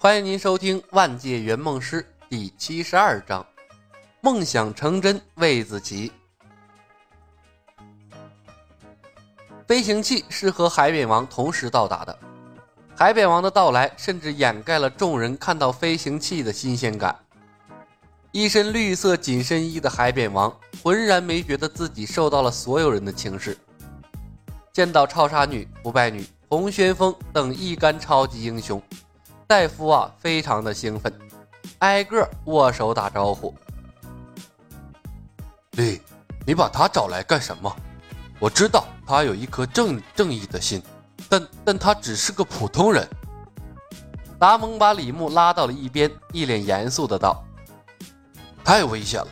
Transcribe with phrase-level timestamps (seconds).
[0.00, 3.44] 欢迎您收听《万界圆梦师》第七十二章：
[4.20, 6.12] 梦想成真，魏子琪。
[9.66, 12.16] 飞行器是和海扁王同时到达的，
[12.94, 17.18] 海扁王的到来甚至掩盖了众人看到飞行器的新鲜感。
[18.30, 23.58] 一身绿色紧身衣的海扁王浑然没觉得自己受到了所有人的轻视。
[24.72, 28.80] 见到超杀女、不败女、红旋风等一干超级英雄。
[29.48, 31.10] 戴夫啊，非常的兴奋，
[31.78, 33.54] 挨个握手打招呼。
[35.70, 36.02] 李，
[36.46, 37.74] 你把他找来干什么？
[38.38, 40.82] 我知道他有一颗正正义的心，
[41.30, 43.08] 但但他只是个普通人。
[44.38, 47.42] 达蒙把李牧拉到了一边，一脸严肃的道
[48.62, 49.30] ：“太危险了，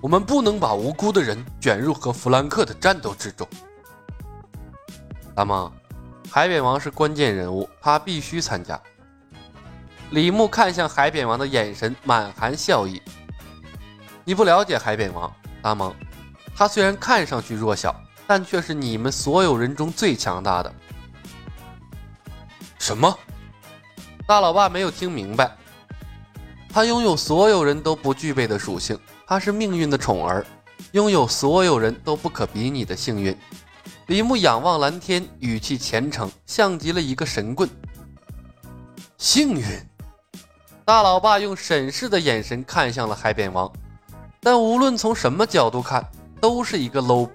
[0.00, 3.46] 我们不能把无辜的人卷入和弗兰克的战斗之中。”
[5.32, 5.72] 达蒙，
[6.28, 8.82] 海扁王是关键人物，他必须参加。
[10.14, 13.02] 李牧看向海扁王的眼神满含笑意。
[14.24, 15.92] 你不了解海扁王，大蒙，
[16.54, 17.92] 他虽然看上去弱小，
[18.24, 20.72] 但却是你们所有人中最强大的。
[22.78, 23.18] 什么？
[24.24, 25.50] 大老爸没有听明白。
[26.68, 30.46] 他拥有所有人都不具备的属性，他是命运的宠儿，
[30.92, 33.36] 拥有所有人都不可比拟的幸运。
[34.06, 37.68] 李牧仰望蓝天，语气虔诚，像极了一个神棍。
[39.18, 39.66] 幸运。
[40.86, 43.72] 大老爸用审视的眼神看向了海扁王，
[44.38, 46.06] 但无论从什么角度看，
[46.42, 47.26] 都是一个 low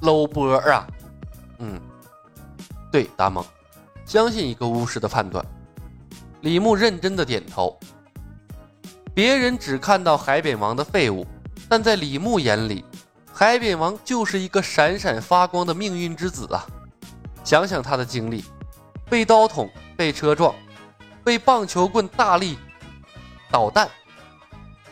[0.00, 0.84] low 波啊！
[1.60, 1.80] 嗯，
[2.90, 3.44] 对，达蒙，
[4.04, 5.44] 相信一个巫师的判断。
[6.40, 7.78] 李牧认真的点头。
[9.14, 11.24] 别人只看到海扁王的废物，
[11.68, 12.84] 但在李牧眼里，
[13.32, 16.66] 海扁王就是一个闪闪发光的命运之子啊！
[17.44, 18.44] 想想他的经历：
[19.08, 20.52] 被刀捅，被车撞，
[21.22, 22.58] 被棒球棍大力。
[23.50, 23.88] 导弹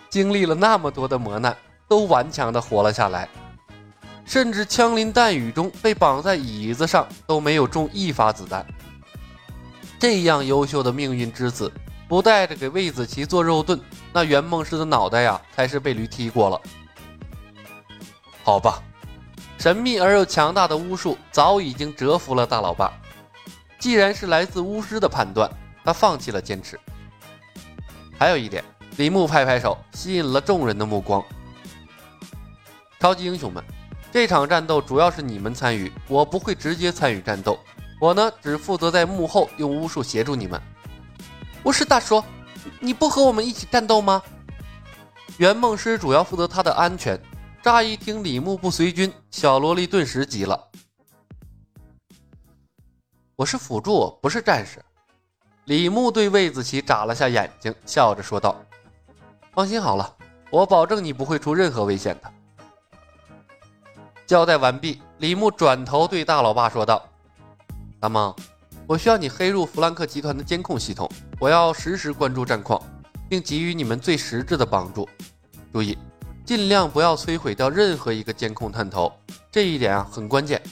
[0.09, 1.57] 经历了那么多的磨难，
[1.89, 3.29] 都顽强的活了下来，
[4.25, 8.67] 甚至枪林弹雨中被绑在椅子上都没有中一发子弹。
[9.99, 11.73] 这样优秀的命运之子，
[12.09, 13.81] 不带着给魏子琪做肉盾，
[14.13, 16.61] 那圆梦师的脑袋呀，才是被驴踢过了。
[18.43, 18.83] 好吧，
[19.59, 22.93] 神秘而又强大的巫术早已经折服了大老爸。
[23.79, 25.51] 既然是来自巫师的判断，
[25.85, 26.79] 他放弃了坚持。
[28.19, 28.65] 还有一点，
[28.97, 31.23] 李牧拍拍手，吸引了众人的目光。
[32.99, 33.63] 超级英雄们，
[34.11, 37.59] 这场战斗主要是你们参与，我不会直接参与战斗，
[38.01, 40.61] 我呢只负责在幕后用巫术协助你们。
[41.65, 42.25] 巫师大叔，
[42.81, 44.23] 你不和我们一起战斗吗？
[45.37, 47.21] 圆梦师主要负责他的安全。
[47.63, 50.71] 乍一听李牧不随军，小萝莉顿时急了。
[53.35, 54.83] 我是辅助，不是战士。
[55.67, 58.55] 李牧对魏子琪眨了下眼睛，笑着说道
[59.53, 60.15] ：“放心好了，
[60.49, 62.33] 我保证你不会出任何危险的。”
[64.29, 67.05] 交代完毕，李牧转头对大老爸说道
[67.99, 68.33] ：“大梦，
[68.87, 71.11] 我需要你黑入弗兰克集团的监控系统，
[71.41, 72.81] 我要实时关注战况，
[73.29, 75.09] 并给予你们最实质的帮助。
[75.73, 75.99] 注意，
[76.45, 79.13] 尽量不要摧毁掉任何一个监控探头，
[79.51, 80.63] 这一点啊很关键。”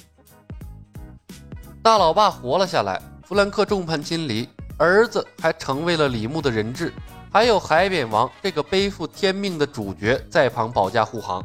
[1.82, 4.48] 大老爸活了下来，弗兰克众叛亲离。
[4.76, 6.92] 儿子还成为了李牧的人质，
[7.32, 11.42] 还有海扁王这个背负天命的主角在旁保驾护航。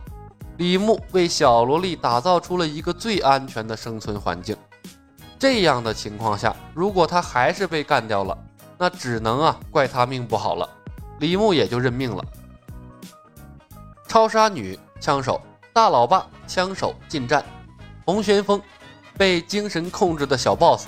[0.58, 4.58] 李牧为小萝莉打造出了一个最安全的生存环境。
[5.38, 8.38] 这样的情况下，如果他还是被干掉了，
[8.78, 10.68] 那只能啊怪他命不好了。
[11.20, 12.24] 李牧也就认命了。
[14.08, 15.40] 超杀女枪手，
[15.72, 17.46] 大老爸枪手近战，
[18.06, 18.62] 红旋风
[19.18, 20.88] 被精神控制的小 boss，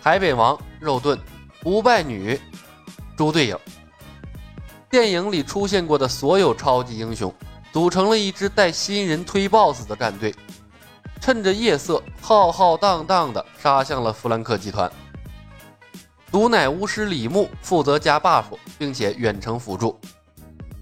[0.00, 1.18] 海扁王肉盾。
[1.60, 2.40] 不败女，
[3.16, 3.60] 猪队友。
[4.88, 7.34] 电影里出现过的所有超级英雄，
[7.72, 10.32] 组成了一支带新人推 BOSS 的战队，
[11.20, 14.90] 趁着夜色，浩浩荡荡地杀向了弗兰克集团。
[16.30, 18.44] 毒奶巫师李牧负责加 buff，
[18.78, 19.98] 并且远程辅助。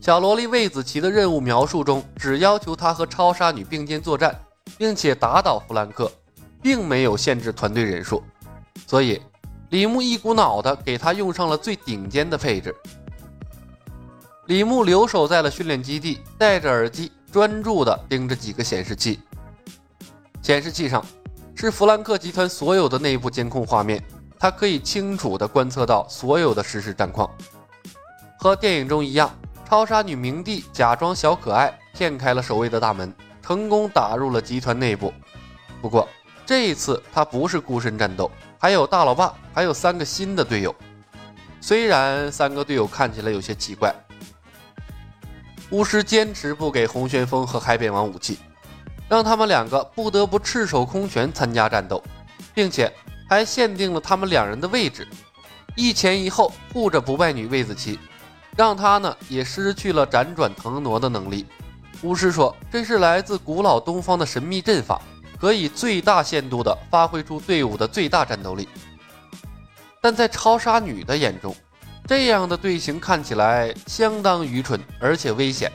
[0.01, 4.39] 小萝莉魏子琪的任务描述中，只要求她和超杀女并肩作战，
[4.77, 6.13] 并且打倒弗兰克，
[6.61, 8.23] 并没有限制团队人数，
[8.87, 9.21] 所以。
[9.71, 12.75] 李牧一股脑的给他用上了最顶尖的配置。
[14.47, 19.21] 李牧留守在了训练基地，戴着耳机，专注的盯着几个显示器。
[20.43, 21.05] 显示器上
[21.55, 24.05] 是弗兰克集团所有的内部监控画面，
[24.39, 27.29] 他可以清楚的观测到所有的实时战况。
[28.39, 29.35] 和电影中一样，
[29.67, 35.11] 超杀女明帝假装小可爱，骗开了守卫的大门，成功打入了集团内部。
[35.81, 36.07] 不过
[36.47, 38.31] 这一次，他不是孤身战斗。
[38.59, 40.75] 还有大老爸，还有三个新的队友。
[41.61, 43.95] 虽然三个队友看起来有些奇怪，
[45.71, 48.39] 巫师坚持不给红旋风和海扁王武器，
[49.09, 52.03] 让他们两个不得不赤手空拳参加战斗，
[52.55, 52.93] 并且
[53.29, 55.09] 还限定了他们两人的位置，
[55.75, 57.99] 一前一后护着不败女魏子琪，
[58.57, 61.47] 让她呢也失去了辗转腾挪的能力。
[62.03, 65.01] 巫师说，这是来自古老东方的神秘阵法。
[65.45, 68.67] 可以最大限度地发挥出队伍的最大战斗力，
[70.01, 71.55] 但在超杀女的眼中，
[72.07, 75.71] 这样的队形看起来相当愚蠢而且危险。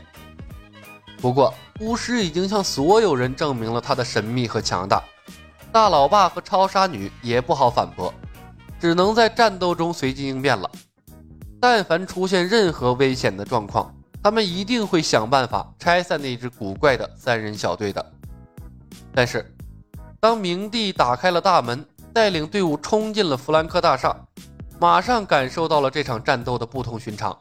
[1.22, 5.04] 不过，巫师已经向所有人证明了他的神秘和强大，
[5.72, 8.12] 大老爸和超杀女也不好反驳，
[8.80, 10.68] 只能在战斗中随机应变了。
[11.62, 13.94] 但凡出现任何危险的状况，
[14.24, 18.04] 他们一定会想办法拆散那支古怪的三人小队的。
[19.14, 19.46] 但是，
[20.22, 24.14] 当明帝打开了大门，带领队伍冲进了弗兰克大厦，
[24.78, 27.38] 马上感受到了这场战斗的不同寻常。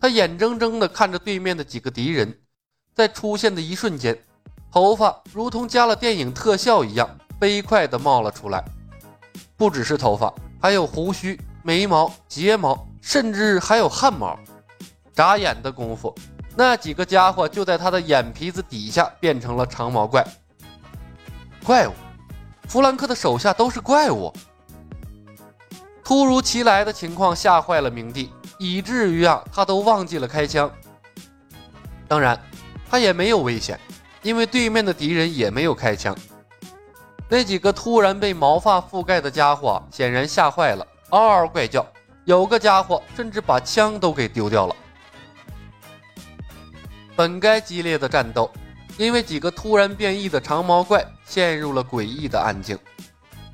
[0.00, 2.32] 他眼睁睁地看着对面的几个敌人，
[2.94, 4.16] 在出现的一瞬间，
[4.70, 7.08] 头发如同加了电影特效一样
[7.40, 8.64] 飞快地冒了出来。
[9.56, 14.38] 不只是头发，还有胡须、眉毛、睫毛，甚至还有汗毛。
[15.12, 16.14] 眨眼的功夫。
[16.54, 20.24] 那几个家伙就在他的眼皮子底下变成了长毛怪。
[21.66, 21.92] 怪物，
[22.68, 24.32] 弗兰克的手下都是怪物。
[26.04, 30.70] 突如其来的情况吓坏了明帝，以至于啊，他都忘记了开枪。
[32.06, 32.40] 当然，
[32.88, 33.80] 他也没有危险，
[34.22, 36.16] 因为对面的敌人也没有开枪。
[37.28, 41.84] 那几个突然被毛发覆盖的家伙显然吓坏了，嗷嗷怪叫，
[42.26, 44.76] 有个家伙甚至把枪都给丢掉了。
[47.16, 48.48] 本该激烈的战斗，
[48.96, 52.78] 因为几个突然变异的长毛怪陷入了诡异的安静，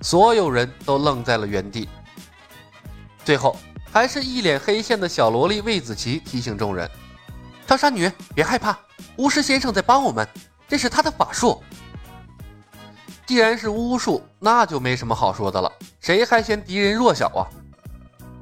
[0.00, 1.88] 所有人都愣在了原地。
[3.24, 3.56] 最后，
[3.90, 6.88] 还是一脸黑线的小萝莉魏子琪提醒众人
[7.66, 8.78] ：“超杀女，别害怕，
[9.16, 10.28] 巫师先生在帮我们，
[10.68, 11.62] 这是他的法术。
[13.26, 17.48] 既然是巫术，那就没什么好说的了，谁还嫌敌人弱小啊？”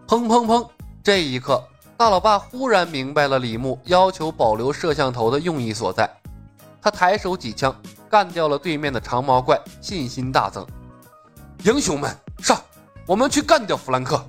[0.09, 0.69] 砰砰砰！
[1.03, 1.63] 这一刻。
[1.97, 6.11] 大老爸忽然明白了李牧要求保留摄像头的用意所在，
[6.83, 7.75] 他抬手几枪
[8.09, 10.67] 干掉了对面的长毛怪，信心大增。
[11.65, 12.61] 英雄们上，
[13.07, 14.25] 我们去干掉弗兰克！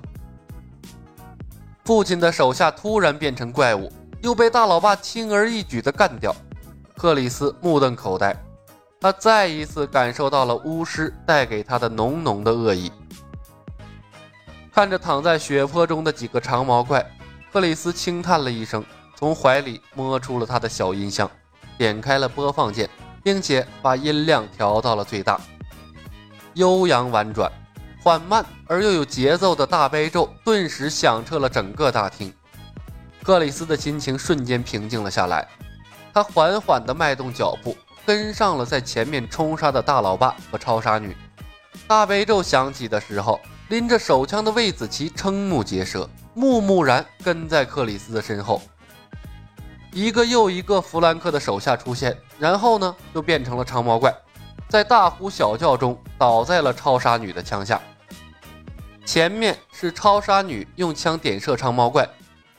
[1.84, 3.90] 父亲的手下突然变成怪物，
[4.20, 6.34] 又被大老爸轻而易举地干掉。
[6.96, 8.36] 克里斯目瞪口呆，
[9.00, 12.92] 他再一次感受到了巫师带给他的浓浓的恶意。
[14.72, 17.04] 看着躺在血泊中的几个长毛怪。
[17.52, 18.82] 克里斯轻叹了一声，
[19.14, 21.30] 从怀里摸出了他的小音箱，
[21.82, 22.88] 点开了播放键，
[23.24, 25.40] 并且把音量调到了最大。
[26.54, 27.50] 悠扬婉转、
[28.00, 32.32] 缓慢而又有节奏的大悲咒顿时响彻了整个大厅。
[33.24, 35.44] 克里斯的心情瞬间平静了下来，
[36.14, 37.76] 他缓缓地迈动脚步，
[38.06, 41.16] 跟上了在前面冲杀的大老爸和超杀女。
[41.88, 43.40] 大悲咒响起的时候，
[43.70, 46.08] 拎着手枪的魏子琪瞠目结舌。
[46.34, 48.62] 木木然跟在克里斯的身后，
[49.92, 54.10] 一个又一个弗兰克的手下出现，然后呢，就变成了长毛怪，
[54.66, 57.78] 在大呼小叫中倒在了超杀女的枪下。
[59.04, 62.08] 前面是超杀女用枪点射长毛怪，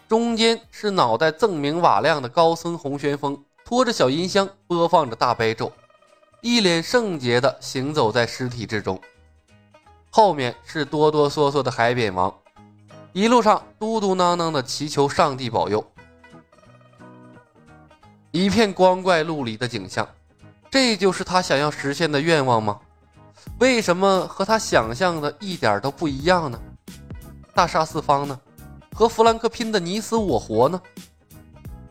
[0.07, 5.71] 中间是脑袋锃明瓦亮的高僧红旋风，拖着小音箱播放着大悲咒，
[6.41, 9.01] 一脸圣洁的行走在尸体之中。
[10.11, 12.31] 后面是哆哆嗦嗦的海扁王。
[13.13, 15.83] 一路上嘟嘟囔囔的祈求上帝保佑，
[18.33, 20.07] 一片光怪陆离的景象，
[20.71, 22.79] 这就是他想要实现的愿望吗？
[23.59, 26.59] 为什么和他想象的一点都不一样呢？
[27.53, 28.39] 大杀四方呢？
[28.91, 30.81] 和弗兰克拼的你死我活呢？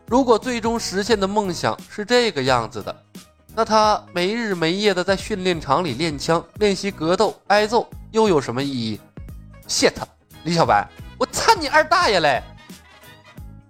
[0.07, 3.03] 如果最终实现的梦想是这个样子的，
[3.55, 9.01] 那他没日没夜的在训练场里练枪、练习格斗、挨揍，又有什么意义
[9.69, 9.95] ？shit，
[10.43, 10.85] 李小白。
[11.19, 12.43] 我操你二大爷嘞！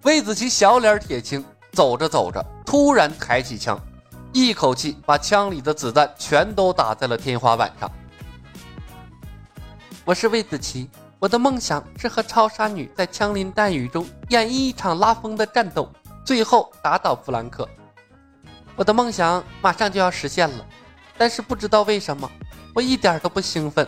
[0.01, 3.79] 魏子琪小脸铁青，走着走着，突然抬起枪，
[4.31, 7.87] 一口气把枪里的子弹全都打在了天花板上。
[10.03, 10.89] 我是魏子琪，
[11.19, 15.87] 我的梦想是和超杀女在枪林弹雨中演绎一场拉风的战斗，
[16.25, 17.69] 最后打倒弗兰克。
[18.75, 20.65] 我的梦想马上就要实现了，
[21.15, 22.27] 但是不知道为什么，
[22.73, 23.87] 我一点都不兴奋。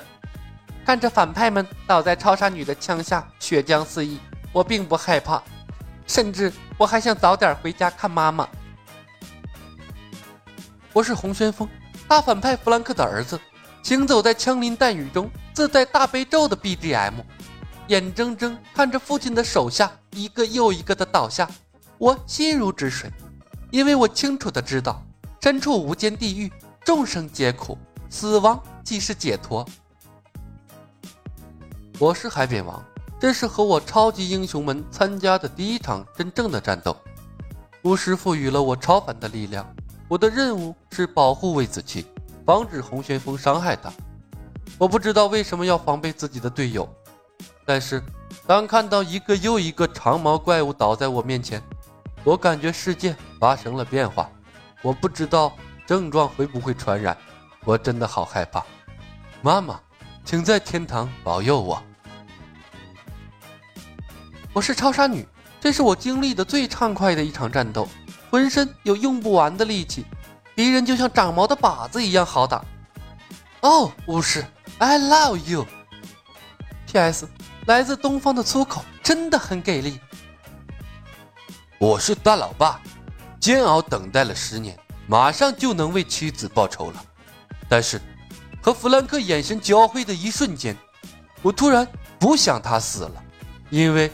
[0.85, 4.19] 看着反派们倒在超杀女的枪下，血浆四溢，
[4.53, 5.41] 我并不害怕，
[6.05, 8.47] 甚至我还想早点回家看妈妈。
[10.95, 11.67] 我是红旋风，
[12.07, 13.37] 大反派弗兰克的儿子，
[13.83, 17.15] 行走在枪林弹雨中，自带大悲咒的 BGM。
[17.89, 21.49] 眼睁睁看着父亲的手下一个又一个的倒下，
[21.97, 23.11] 我心如止水，
[23.71, 25.03] 因为我清楚的知道，
[25.41, 26.49] 身处无间地狱，
[26.85, 27.77] 众生皆苦，
[28.09, 29.67] 死亡即是解脱。
[31.99, 32.81] 我是海扁王，
[33.19, 36.95] 这是和我超级英雄们参加的第一场真正的战斗。
[37.83, 39.67] 巫师赋予了我超凡的力量，
[40.07, 42.05] 我的任务是保护魏子期，
[42.45, 43.91] 防止洪旋风伤害他。
[44.77, 46.88] 我不知道为什么要防备自己的队友，
[47.65, 48.01] 但是
[48.45, 51.62] 当看到一个又一个长毛怪物倒在我面前，
[52.24, 54.29] 我感觉世界发生了变化。
[54.81, 55.51] 我不知道
[55.85, 57.17] 症状会不会传染，
[57.63, 58.63] 我真的好害怕。
[59.41, 59.79] 妈妈。
[60.27, 61.79] 请在天堂保佑我。
[64.53, 65.24] 我是超杀女，
[65.62, 67.88] 这是我经历的最畅快的一场战斗，
[68.29, 70.05] 浑身有用不完的力气，
[70.55, 72.63] 敌人就像长毛的靶子一样好打。
[73.62, 74.46] 哦，巫师
[74.77, 75.65] ，I love you。
[76.88, 77.27] P.S.
[77.65, 80.00] 来自东方的粗口真的很给力。
[81.77, 82.79] 我是大老爸，
[83.39, 84.77] 煎熬等待了十年，
[85.08, 87.03] 马上就能为妻子报仇了，
[87.67, 88.01] 但是。
[88.62, 90.75] 和弗兰克眼神交汇的一瞬间，
[91.44, 93.24] 我突然不想他死了，
[93.70, 94.12] 因为，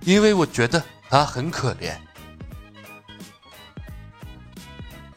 [0.00, 1.94] 因为我觉得他很可怜。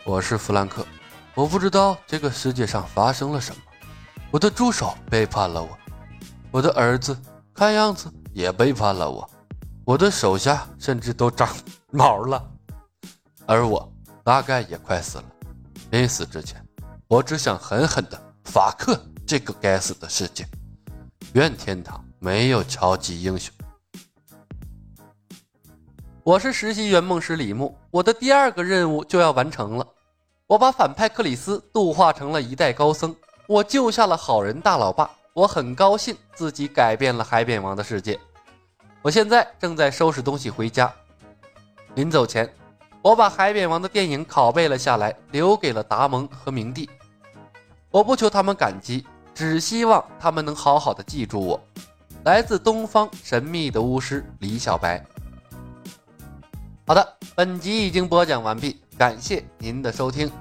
[0.06, 0.86] 我是弗兰克，
[1.34, 3.62] 我不知道这个世界上发生了什么。
[4.32, 5.70] 我的助手背叛了我，
[6.52, 7.18] 我的儿子
[7.54, 9.30] 看样子也背叛了我，
[9.86, 11.48] 我的手下甚至都长
[11.90, 12.52] 毛了，
[13.46, 13.90] 而我
[14.26, 15.24] 大概也快死了。
[15.92, 16.62] 临死之前，
[17.08, 18.22] 我只想狠狠的。
[18.44, 20.46] 法克这个该死的世界，
[21.32, 23.54] 愿天堂没有超级英雄。
[26.24, 29.88] 我是实习圆梦师李牧，我的第二个任务就要完成了。
[30.54, 33.16] 我把反派克里斯度化成了一代高僧，
[33.48, 38.20] 我救下了好人大老爸，我很高兴自己改变了海扁王的世界。
[39.02, 40.94] 我现在正在收拾东西回家。
[41.96, 42.48] 临走前，
[43.02, 46.88] 我把海扁王的电影拷贝了下来，留给了达蒙和明帝。
[47.90, 51.60] 我不求他们感激，只希望他们能好好的记住我。
[52.26, 55.04] 来自东方神秘的巫师李小白。
[56.86, 60.32] 好的，本集已经播讲完毕，感谢您的收听。